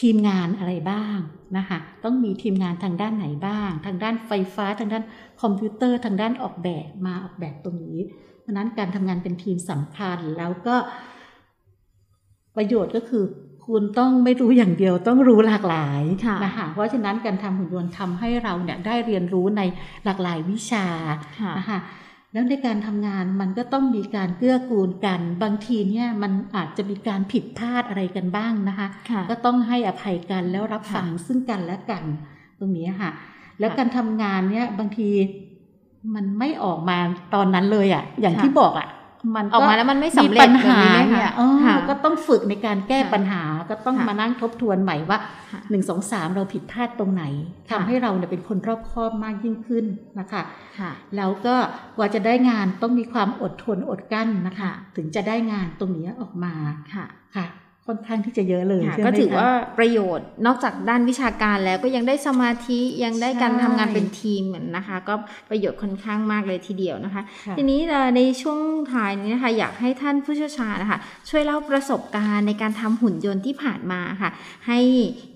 [0.00, 1.18] ทีมงานอะไรบ้าง
[1.56, 5.04] นะคะต้องมีทีมงานทางด้านไหนบ้าง ทางด้านไฟฟ้าทางด้าน
[5.42, 7.98] คอมพิวเตอร์ ทางด้านออกแบบมาออกแบบตรงนี้
[8.40, 10.76] เพราะฉะนั้นการทำงานเป็นทีมสำคัญแล้วก็
[12.56, 13.24] ประโยชน์ก็คือ
[13.68, 19.62] คุณต้องไม่รู้อย่างเดียวต้องรู้หลากหลายค่ะนะคะเพราะฉะนั้นการทำหุ่นยนต์ทำให้เราเนี่ยได้เรียนรู้ใน
[20.04, 20.86] หลากหลายวิชา
[21.40, 21.78] ค่ะนะคะ
[22.32, 32.02] แล้วในการทำงานมันก็ต้องมีการเกื้อกูลกัน บางทีเนี่ยมันอาจจะมีการผิดพลาดอะไรกันบ้างนะคะค่ะก็ต้องให้อภัยกันแล้วรับค่ะฟังซึ่งกันและกัน
[32.58, 33.10] ตรงนี้ค่ะ
[33.58, 35.08] แล้วค่ะการทำงานเนี่ยบางที
[36.14, 36.98] มันไม่ออกมา
[37.34, 38.88] ตอนนั้นเลยอะ่ะ อย่างค่ะที่บอกอะ่ะ
[39.34, 45.18] มันออกมาแล้วมันไม่สำเร็จปัญหาแบบนี้ไหมคะเนี่ยเออค่ะก็ต้องฝึกในการแก้ค่ะปัญหาก็ต้องค่ะมานั่งทบทวนใหม่ว่า
[45.52, 47.24] ค่ะหนึ่งสองสามเราผิดพลาดตรงไหน
[47.70, 49.84] ค่ะทำให้เราเนี่ยเป็นคนรอบคอบมากยิ่งขึ้น
[50.20, 50.42] นะคะ
[50.78, 51.54] ค่ะแล้วก็
[51.96, 56.54] กว่าจะได้งานต้องมีความอดทนอดกลั้นนะคะค่ะถึงจะได้งานตรงนี้ออกมา
[56.94, 57.06] ค่ะ
[57.88, 59.48] ค่ะค่อนข้างที่จะเยอะเลยค่ะใช่ไหมก็ถือคะว่า
[59.78, 65.14] ประโยชน์นอกจากด้านวิชาการแล้วก็ยังได้สมาธิยังได้การใช่ทำงานเป็นทีมเหมือนนะคะ ก็
[65.50, 68.58] ประโยชน์ค่อนข้างมากเลยทีเดียวนะคะค่ะทีนี้เอ่อในช่วง
[68.92, 70.98] ท้ายนี้นะคะอยากให้ท่านผู้เชี่ยวชาญนะคะ
[71.30, 74.30] ช่วยเล่าประสบการณ์ในการทำหุ่นยนต์ที่ผ่านมาค่ะ
[74.66, 74.78] ให้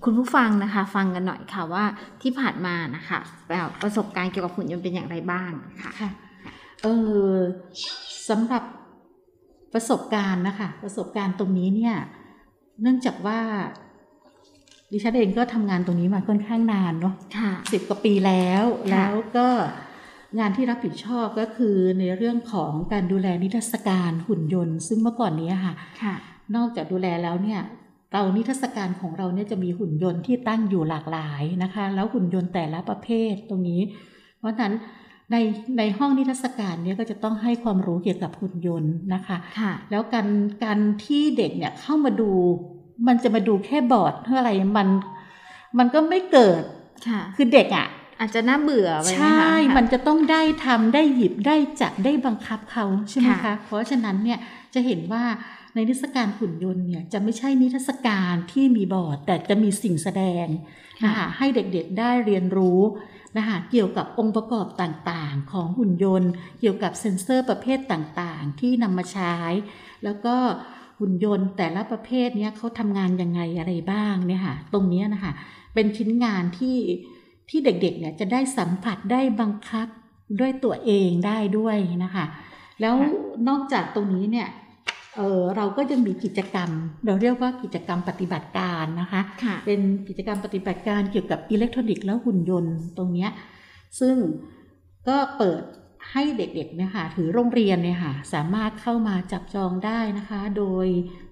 [0.03, 1.85] คุณผู้ฟังนะคะ ฟังกันหน่อยค่ะว่า
[2.21, 6.09] ที่ผ่านมานะคะแบบประสบการณ์เกี่ยวกับหุ่นยนต์เป็นอย่างไรบ้างค่ะค่ะ
[6.83, 6.87] เอ
[7.31, 7.33] อ
[8.29, 8.63] สำหรับ
[9.73, 11.95] ประสบการณ์นะคะ ประสบการณ์ตรงนี้เนี่ย
[12.81, 13.39] เนื่องจากว่า
[14.91, 19.47] ดิฉันเองก็ทำงานตรงนี้มาค่อนข้างนานเนาะค่ะสิบกว่าปีแล้วค่ะแล้วก็
[20.39, 26.15] งานที่รับผิดชอบก็คือในเรื่องของการดูแลนิทรรศการหุ่นยนต์ ซึ่งเมื่อก่อนนี้ค่ะค่ะ
[26.55, 27.61] นอกจากดูแลแล้วเนี่ย
[28.13, 33.81] เรานิทรรศการของเราเนี่ยจะมีหุ่นยนต์ที่ตั้งอยู่หลากหลายนะคะ แล้วหุ่นยนต์แต่ละประเภทตรงนี้
[34.39, 34.73] เพราะฉะนั้น
[35.31, 35.35] ใน
[35.77, 40.27] ในห้องนิทรรศการเนี่ยก็จะต้องให้ความรู้เกี่ยวกับหุ่นยนต์นะคะค่ะแล้วการ
[40.63, 42.31] การที่เด็กเนี่ยเข้ามาดู
[43.07, 44.87] มันจะมาดูแค่บอร์ดเท่าอะไรมัน
[45.77, 46.61] มันก็ไม่เกิด
[47.07, 47.87] ค่ะคือเด็กอะ่ะ
[48.19, 54.39] อาจจะน่าเบื่อไปไหมใช่คะมันจะต้องได้ทำได้หยิบได้จับได้บังคับเขาใช่ไหมค่ะคะ เพราะฉะนั้นเนี่ย
[54.73, 55.23] จะเห็นว่า
[55.73, 60.47] ในนิทรรศการหุ่นยนต์เนี่ยจะไม่ใช่นิทรรศการที่มีบอร์ด แต่จะมีสิ่งแสดง
[61.05, 62.79] นะคะให้เด็กๆได้เรียนรู้
[63.37, 69.33] นะคะเกี่ยวกับองค์ประกอบต่างๆ ของหุ่นยนต์ เกี่ยวกับเซ็นเซอร์ประเภทต่างๆ ที่นำมาใช้
[70.03, 70.35] แล้วก็
[70.99, 75.33] หุ่นยนต์แต่ละประเภทเนี้ยเขาทำงานยังไงอะไรบ้างเนี่ยค่ะตรงเนี้ยนะคะ
[75.73, 76.77] เป็นชิ้นงานที่
[77.49, 79.87] ที่เด็กๆเนี่ยจะได้สัมผัสได้บังคับ
[80.39, 82.25] ด้วยตัวเองได้ด้วยนะคะ
[82.81, 83.09] แล้วค่ะ
[83.47, 84.47] นอกจากตรงนี้เนี่ย
[85.17, 86.69] เออเราก็จะมีกิจกรรม
[87.05, 93.29] เราเรียกว่ากิจกรรมปฏิบัติการนะคะค่ะเป็นกิจกรรมปฏิบัติการเกี่ยวกับอิเล็กทรอนิกส์และหุ่นยนต์ตรงเนี้ย
[93.99, 94.15] ซึ่ง
[95.07, 95.61] ก็เปิด
[96.11, 100.87] ให้เด็กๆเนี่ยค่ะถือโรงเรียนเนี่ยค่ะสามารถเข้ามาจับจองได้นะคะ โดย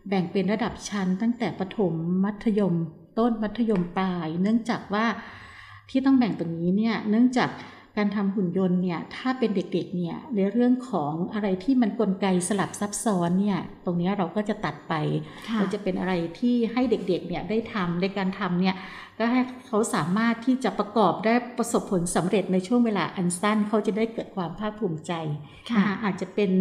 [0.07, 2.73] แบ่งเป็นระดับชั้นตั้งแต่ประถมมัธยม
[3.19, 5.05] ต้นมัธยมปลาย เนื่องจากว่า
[5.89, 7.49] ที่ต้องแบ่งตรงนี้เนี่ยเนื่องจาก
[7.97, 14.93] การทำหุ่นยนต์เนี่ยถ้าเป็นเด็กๆเนี่ยในเรื่องของอะไรที่มันกลไกสลับซับซ้อนเนี่ยตรงเนี้ยเราก็จะตัดไป
[15.47, 18.75] ค่ะเราจะเป็นอะไรที่ให้เด็กๆเนี่ยได้ทำในการทำเนี่ย
[19.19, 25.11] ก็ให้เขาสามารถที่จะประกอบได้ประสบผลสำเร็จในช่วงเวลาอันสั้นเขาจะได้เกิดความภาคภูมิใจ
[25.69, 26.51] ค่ะนะคะอาจจะเป็น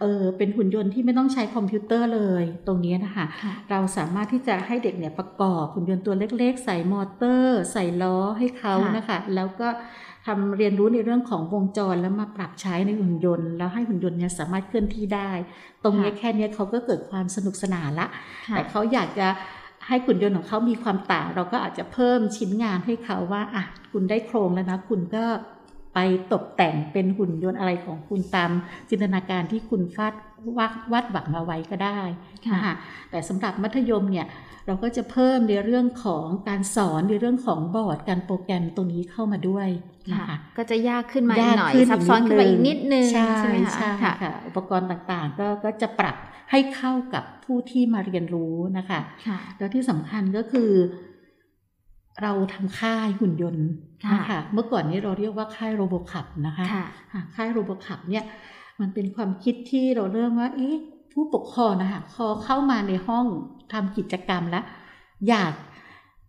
[0.00, 9.68] เออเป็นหุ่นยนต์ที่ไม่ต้องใช้คอมพิวเตอร์เลย ตรงนี้นะคะค่ะเราสามารถที่จะให้เด็กเนี่ยประกอบหุ่นยนต์ตัวเล็ก ๆ ใส่มอเตอร์ ใส่ล้อให้เขาค่ะนะคะแล้วก็
[10.28, 15.30] ทำเรียนรู้ในเรื่องของวงจรแล้วมาปรับใช้ในหุ่นยนต์ แล้วให้หุ่นยนต์เนี่ยสามารถเคลื่อนที่ได้
[15.84, 18.06] ตรงนี้แค่เนี้ยเขาก็เกิดความสนุกสนานละ
[18.48, 19.28] ค่ะแต่เขาอยากจะ
[19.86, 25.24] ให้หุ่นยนต์ของเขามีความต่าง เราก็อาจจะเพิ่มชิ้นงานให้เขาว่าอะคุณได้โครงแล้วนะ คุณก็
[25.94, 25.98] ไป
[26.32, 28.50] ตกแต่งเป็นหุ่นยนต์อะไรของคุณตาม
[28.90, 30.14] จินตนาการที่คุณฟาด
[30.58, 32.00] วาดวาดหวังเอาไว้ก็ได้
[32.46, 32.74] ค่ะนะคะ
[33.10, 34.26] แต่สำหรับมัธยมเนี่ย
[34.66, 39.68] เราก็จะเพิ่มในเรื่องของการสอนในเรื่องของบอร์ดการโปรแกรมตรงนี้เข้ามาด้วย
[40.12, 46.16] นะค่ะคะก็จะยากขึ้นมาอียากกหน่อยขึ้นซับซ้อนขึ้นมาอีกนิดนึงใช่ใช่ไหมคะใช่ค่ะค่ะอุปกรณ์ต่างๆ ก็ก็จะปรับ
[46.50, 50.70] ให้เข้ากับผู้ที่มาเรียนรู้นะคะค่ะแล้วที่สำคัญก็คือ
[52.22, 53.68] เราทำค่ายหุ่นยนต์
[54.04, 58.24] ค่ะนะคะเมื่อก่อนนี้เราเรียกว่าค่าย RoboCup นะคะค่ะค่ะค่าย RoboCup เนี่ย
[58.80, 60.76] มันเป็นความคิดที่เราเริ่มว่า เอ๊ะ
[61.12, 63.26] ผู้ปกครองนะคะพอเข้ามาในห้อง
[63.72, 64.64] ทำกิจกรรมแล้ว
[65.28, 65.52] อยาก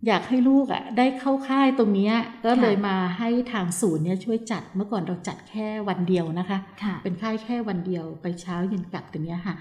[0.07, 2.13] อยากให้ลูกอะ่ะ ได้เข้าค่ายตรงเนี้ย
[2.45, 9.55] ก็เลยมาให้ทางศูนย์เนี่ยช่วยจัดเมื่อก่อนเราจัดแค่วันเดียวนะคะค่ะเป็นค่ายแค่วันเดียวไปเช้าเย็นกลับตรงเนี้ยค่ะ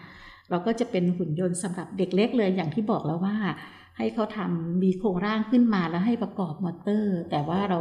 [0.50, 3.36] เราก็จะเป็นหุ่นยนต์สำหรับเด็กเล็กเลยอย่างที่บอกแล้วว่า
[3.98, 7.78] ให้เขาทำมีโครงร่างขึ้นมาแล้วให้ประกอบมอเตอร์ แต่ว่าเรา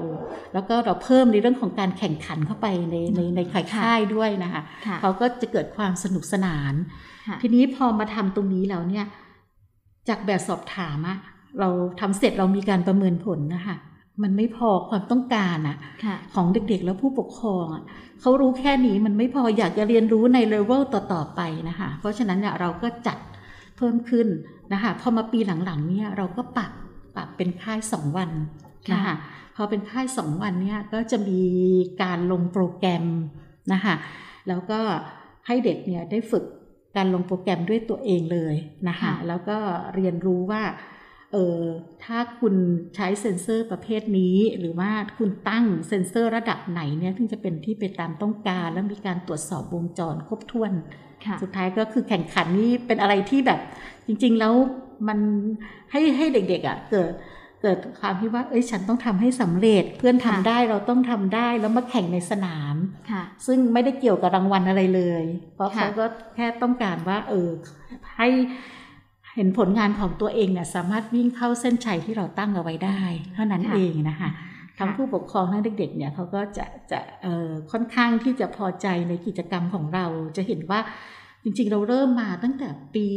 [0.54, 6.74] แล้วก็เราเพิ่มในเรื่องของการแข่งขันเข้าไปในในในค่ายค่ายด้วยนะคะค่ะเขาก็จะเกิดความสนุกสนาน
[7.28, 9.06] ค่ะทีนี้พอมาทำตรงนี้แล้วเนี่ย
[10.10, 11.18] จากแบบสอบถามอะ
[11.60, 13.76] เราทำเสร็จเรามีการประเมินผลนะคะ
[14.24, 17.84] มันไม่พอความต้องการอะค่ะของเด็กๆแล้วผู้ปกครองอะ
[18.22, 23.18] เขารู้แค่นี้มันไม่พออยากจะเรียนรู้ในเลเวลต่อๆไปนะคะเพราะฉะนั้นเนี่ยเราก็จัด
[23.78, 24.28] เพิ่มขึ้น
[24.74, 26.72] นะคะพอมาปีหลังๆเนี่ยเราก็ปรับ
[27.16, 28.30] ปรับเป็นค่ายสองวัน
[28.94, 29.16] นะคะค่ะ
[29.56, 31.42] พอเป็นค่ายสองวันเนี่ยก็จะมี
[32.04, 33.06] การลงโปรแกรม
[33.74, 33.96] นะคะ
[34.48, 34.80] แล้วก็
[35.48, 36.44] ให้เด็กเนี่ยได้ฝึก
[36.96, 38.56] การลงโปรแกรมด้วยตัวเองเลย
[38.88, 39.58] นะคะค่ะแล้วก็
[39.96, 40.64] เรียนรู้ว่า
[41.32, 41.62] เออ
[42.04, 42.56] ถ้าคุณ
[42.96, 51.07] ใช้เซ็นเซอร์ประเภทนี้ หรือว่าคุณตั้งเซ็นเซอร์ระดับไหนเนี่ยถึงจะเป็นที่ไปตามต้องการ แล้วมีการตรวจสอบวงจรครบถ้วนค่ะ
[51.42, 53.60] สุดท้ายก็คือแข่งขันนี่เป็นอะไรที่แบบ
[54.08, 54.54] จริง ๆ แล้ว
[55.08, 55.20] มัน
[55.92, 57.12] ให้ให้เด็กๆอะ่ะเกิด
[57.62, 62.76] เกิดความที่ว่า เอ้ย ฉันต้องทำให้สำเร็จ เพื่อนทำค่ะได้เราต้องทำได้ แล้วมาแข่งในสนาม
[63.12, 65.24] ค่ะซึ่งไม่ได้เกี่ยวกับรางวัลอะไรเลย
[65.56, 67.50] เพราะค่ะเขาก็แค่ต้องการว่า เออ
[68.18, 68.30] ให้
[69.36, 73.00] เห็นผลงานของตัวเองเนี่ยสามารถวิ่งเข้าเส้นชัยที่เราตั้งเอาไว้ได้
[73.34, 74.30] เท่านั้นเองนะคะ
[74.80, 80.06] ทั้งผู้ปกครองทั้งเด็กๆเนี่ยเขาก็จะจะเอ่อค่อนข้างที่จะพอใจในกิจกรรมของเรา
[80.38, 80.80] จะเห็นว่า
[81.44, 83.08] จริงๆเราเริ่มมาตั้งแต่ปี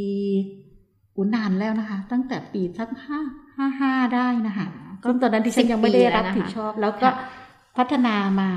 [1.17, 3.21] อุยนานแล้วนะคะ ตั้งแต่ปีสักห้า
[3.57, 4.67] ห้าห้าได้นะคะ
[5.09, 7.15] ซึ่งตอนนั้นที่ฉันยังไม่ได้รับผิดชอบ แล้วก็ค่ะ
[7.79, 8.51] พัฒนามา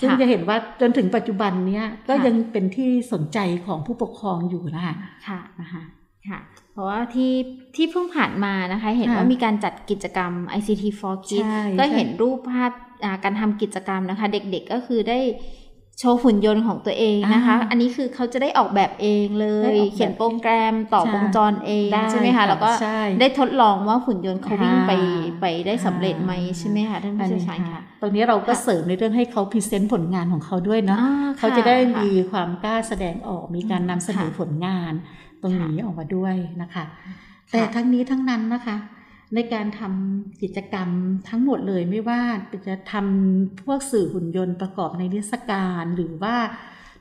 [0.00, 4.94] ซึ่งค่ะจะเห็นว่าจนถึงปัจจุบันเนี้ยก็ค่ะยังเป็นที่สนใจของผู้ปกครองอยู่นะคะ
[5.26, 5.82] ค่ะนะคะ
[6.28, 7.32] ค่ะเพ ราะว่าที่
[7.76, 12.70] ที่เพิ่งผ่านมานะคะ เห็นค่ะว่ามีการจัดกิจกรรม ICT for Kids ใช่ก็ใช่เห็นรูปภาพ
[13.04, 15.20] อ่าการทำกิจกรรมนะคะ เด็กๆก็คือได้
[16.00, 34.92] โชว์หุ่นยนต์ของตัวเองนะคะอ่าอันนี้คือเขาจะได้ออกแบบเองเลได้ยออกแบบเขียนโปรแกรมต่อใช่วงจรเองได้ใช่ไหมคะค่ะแล้วก็ใช่ได้ทดลองว่าหุ่นยนต์เขาวิ่งไปอ่าไปได้สำเร็จไหมใช่ไหมคะท่านอัผู้นเชี่ยวนี้ชาญค่ะค่ะตรงนี้เราก็ค่ะเสริมในเรื่องให้เขา present ผลงานของเขาด้วยเนาะอ่ค่เขาจะได้ค่มีความกล้าแสดงออกมีการนำเสนอค่ะผลงาน
[35.42, 36.84] ตรงนี้ออกมาด้วยนะคะ
[37.50, 38.76] แต่ทั้งนี้ทั้งนั้นนะคะ
[39.34, 40.88] ในการทำกิจกรรม
[41.28, 42.20] ทั้งหมดเลยไม่ว่า
[42.66, 46.34] จะทำพวกสื่อหุ่นยนต์ประกอบในนิทรรศการหรือว่า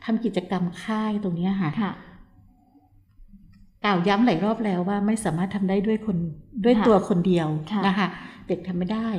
[0.06, 1.94] ทำกิจกรรมค่ายตรงนี้ค่ะค่ะ
[3.86, 6.18] กล่าวย้ำหลายรอบแล้วว่าไม่สามารถทำได้ด้วยคน
[6.64, 8.08] ด้วยค่ะตัวคนเดียวค่ะนะคะ
[8.48, 9.10] เด็กทำไม่ได้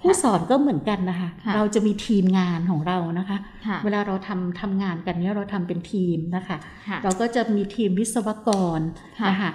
[0.00, 6.56] ผู้สอนก็เหมือนกันนะคะค่ะเราจะมีทีมงานของเรานะคะค่ะเวลาเราทำทำงานกันเนี้ยเราทำเป็นทีมนะคะ
[6.88, 8.80] ค่ะเราก็จะมีทีมวิศวกร
[9.20, 9.50] ค่ะนะคะ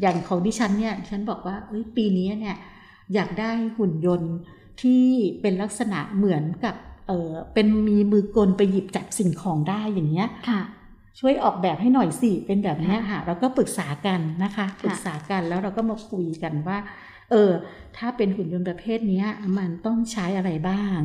[0.00, 2.56] อย่างของดิฉันเนี่ยดิฉันบอกว่าเอ้ยปีนี้เนี่ย
[3.14, 4.34] อยากได้หุ่นยนต์
[4.82, 5.04] ที่
[5.40, 6.74] เป็นลักษณะเหมือนกับ
[7.08, 10.60] เออเป็นมีมือกลไปหยิบจับสิ่งของได้อย่างเงี้ยค่ะ
[11.18, 16.78] ช่วยออกแบบให้หน่อยสิเป็นแบบเนี้ยค่ะ เราก็ปรึกษากันนะคะ ปรึกษากันแล้วเราก็มาคุยกันว่า
[17.30, 17.52] เออ
[17.96, 19.26] ถ้าเป็นหุ่นยนต์ประเภทเนี้ย
[19.58, 20.98] มันต้องใช้อะไรบ้าง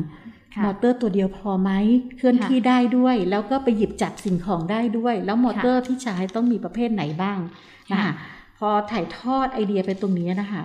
[0.54, 1.70] ค่ะมอเตอร์ตัวเดียวพอไหม
[2.16, 7.38] เคลื่อนค่ะที่ได้ด้วย แล้วก็ไปหยิบจับสิ่งของได้ด้วย แล้วมอเตอร์ที่ใช้ต้องมีประเภทไหนบ้าง
[7.92, 8.12] นะค่ะคะ
[8.58, 10.64] พอถ่ายทอดไอเดียไปตรงนี้นะคะ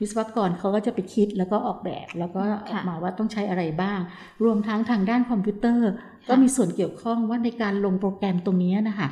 [0.00, 3.98] วิศวกรเขาก็จะไปคิดแล้วก็ออกแบบ แล้วก็ออกมาว่าต้องใช้อะไรบ้าง
[4.44, 5.90] รวมทั้งทางด้านคอมพิวเตอร์
[6.28, 9.08] ก็มีส่วนเกี่ยวข้องว่าในการลงโปรแกรมตรงนี้นะคะ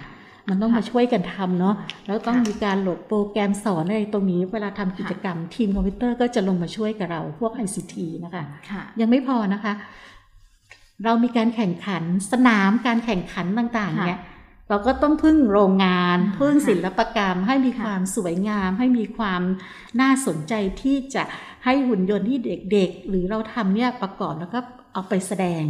[0.48, 1.74] มันต้องค่ะมาช่วยกันทำเนาะ
[2.06, 9.72] แล้วต้องค่ะมีการโหลดโปรแกรมสอนอะไรตรงนี้ เวลาทำกิจกรรมทีมคอมพิวเตอร์ก็จะลงมาช่วยกับเราพวก ICT นะคะค่ะยังไม่พอนะคะ
[11.04, 14.20] เรามีการแข่งขันสนามการแข่งขันต่างๆค่ะเนี่ย
[14.68, 19.42] เราก็ต้องพึ่งโรงงานอ่าพึ่งศิลปกรรม ให้มีค่ะความสวยงาม ให้มีความ
[20.00, 21.22] น่าสนใจที่จะ
[21.64, 22.38] ให้หุ่นยนต์ที่
[22.72, 24.59] เด็กๆ หรือเราทำเนี่ยประกอบแล้วก็
[24.92, 25.64] เอาไปแสดง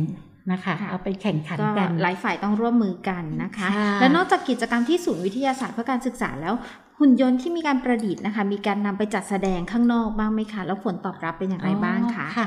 [0.53, 6.55] นะคะค่ะเอาไปแข่งขันก็กันหลายฝ่ายต้องร่วมมือกันนะคะค่ะและนอกจากกิจกรรมที่ศูนย์วิทยาศาสตร์เพื่อการศึกษาแล้ว
[6.99, 12.47] หุ่นยนต์ที่มีการประดิษฐ์นะคะ มีการนำไปจัดแสดงข้างนอกบ้างไหมคะแล้วผลตอบรับเป็นอย่างไรบ้างคะอ๋อค่ะ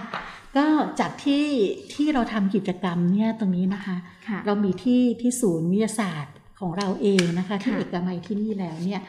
[0.58, 0.66] ก็
[1.00, 1.46] จากที่
[1.94, 3.96] ที่เราทำกิจกรรมเนี่ยตรงนี้นะคะ
[4.28, 9.02] ค่ะเรามีที่ที่ศูนย์วิทยาศาสตร์ของเราเองนะคะที่ค่ะเอกมัยที่นี่แล้วเนี่ย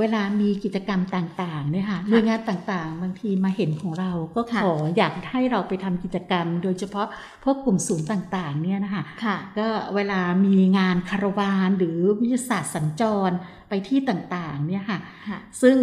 [0.00, 7.06] เวลามีกิจกรรมต่างๆเนี่ยค่ะหน่วยงานต่างๆ บางทีมาเห็นของเราก็ค่ะขออยากให้เราไปทำกิจกรรม โดยเฉพาะ
[7.44, 13.30] พวกกลุ่มศูนย์ต่างๆเนี่ยนะคะค่ะก็เวลามีงานคารวานหรือวิทยาศาสตร์สัญจร
[13.68, 15.76] ไปที่ต่างๆเนี่ยค่ะค่ะซึ่ง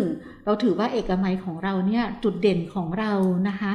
[0.45, 3.11] เราถือว่าเอกมัยของเราเนี่ยจุดเด่นของเรา
[3.49, 3.71] นะคะ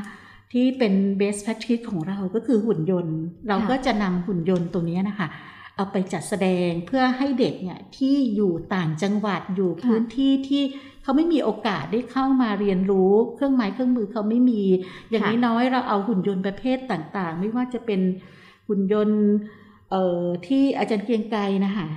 [0.52, 3.18] ที่เป็น best practice ของเราก็คือหุ่นยนต์
[3.48, 5.28] เราก็จะนำหุ่นยนต์ตรงนี้นะคะ
[5.76, 10.62] เอาไปจัดแสดงเพื่อให้เด็กเนี่ยที่อยู่ต่างจังหวัดอยู่พื้นที่ที่
[11.02, 14.62] เขาไม่มีโอกาสได้เข้ามาเรียนรู้ เครื่องไม้เครื่องมือเขาไม่มี
[15.10, 18.00] อย่างนี้น้อยเราเอาหุ่นยนต์ประเภทต่างๆ ไม่ว่าจะเป็น
[18.68, 19.20] หุ่นยนต์
[19.90, 21.88] เอ่อที่อาจารย์เกียงไกรนะคะ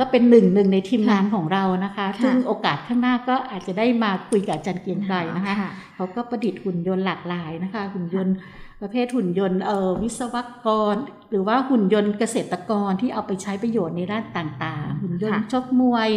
[0.00, 8.34] ก็เป็นหนึ่งหนึ่งในทีมค่ะงานของเรานะคะค่ะซึ่งโอกาสข้างหน้าก็อาจจะได้มาคุยกับอาจารย์เกรียงไกรนะคะค่ะเขาก็ประดิษฐ์หุ่นยนต์หลากหลายนะคะ หุ่นยนต์
[8.80, 10.94] ประเภทหุ่นยนต์เอ่อวิศวกร
[11.30, 16.10] หรือว่าหุ่นยนต์เกษตรกรที่เอาไปใช้ประโยชน์ในด้านต่างๆ หุ่นยนต์ค่ะชกมวย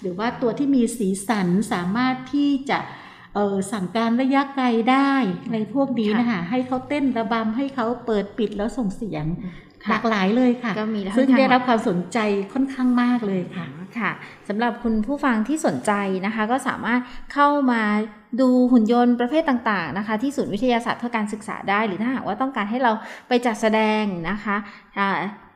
[0.00, 2.78] หรือว่าตัวที่มีสีสันสามารถที่จะ
[3.34, 5.12] เออสั่งการระยะไกลได้
[5.52, 9.24] ในพวกนี้นะคะให้เขาเต้นระบำให้เขาเปิดปิดแล้วส่งเสียง
[9.88, 10.72] หลากหลายเลยค่ะ
[11.16, 12.18] ซึ่งได้รับความสนใจ
[12.52, 13.66] ค่อนข้างมากเลยค่ะ
[14.00, 14.12] ค่ะ
[14.48, 15.92] สำหรับคุณผู้ฟังที่สนใจ
[16.26, 17.00] นะคะ ก็สามารถ
[17.32, 17.82] เข้ามา
[18.40, 22.92] ดูหุ่นยนต์ประเภทต่างๆนะคะ ที่ศูนย์วิทยาศาสตร์เพื่อการศึกษาได้ หรือถ้าหากว่าต้องการให้เรา
[23.28, 24.56] ไปจัดแสดงนะคะ
[24.98, 25.00] อ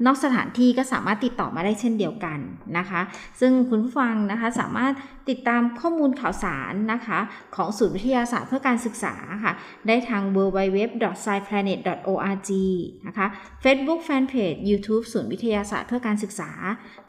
[0.07, 2.38] นอกสถานที่ก็สามารถติดต่อมาได้เช่นเดียวกัน
[2.79, 3.00] นะคะ
[3.40, 4.92] ซึ่งคุณผู้ฟังนะคะสามารถ
[5.31, 7.18] ติดตามข้อมูลข่าวสารนะคะ
[7.57, 9.53] ของศูนย์วิทยาศาสตร์เพื่อการศึกษาค่ะ
[9.87, 12.50] ได้ทาง www.sciplanet.org
[13.07, 13.26] นะคะ
[13.64, 16.50] Facebook Fanpage YouTube ศูนย์วิทยาศาสตร์เพื่อการศึกษา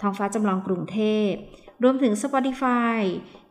[0.01, 1.20] ท้องฟ้าจำลองกรุงเทพ
[1.83, 2.97] รวมถึง Spotify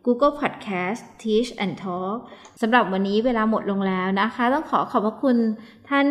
[0.06, 2.16] Google Podcast Teach and Talk
[2.60, 5.36] สำหรับวันนี้เวลาหมดลงแล้วนะคะ ต้องขอขอบพระคุณ
[5.88, 6.06] ท่าน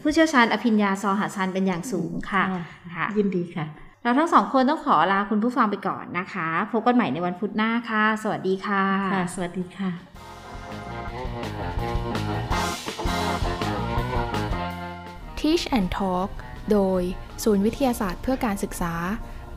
[0.00, 2.44] ผู้เชี่ยวชาญอภิญญาซอหาซันเป็นอย่างสูงค่ะ
[2.96, 3.66] ค่ะ ยินดีค่ะ
[4.02, 9.90] เราทั้งสองคนต้องขอลาคุณผู้ฟังไปก่อนนะคะ พบกันใหม่ในวันพุธหน้าค่ะ สวัสดีค่ะค่ะสวัสดีค่ะ
[15.38, 16.30] Teach and Talk
[16.72, 17.02] โดย
[17.44, 18.94] ศูนย์วิทยาศาสตร์เพื่อการศึกษา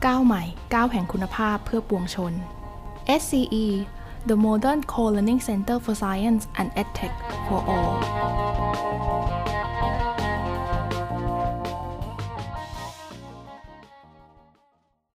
[0.06, 0.42] ก้าวใหม่
[0.74, 2.32] ก้าวแห่งคุณภาพเพื่อปวงชน
[3.20, 3.66] SCE
[4.28, 7.14] The Modern Co-Learning Center for Science and EdTech
[7.46, 7.96] for All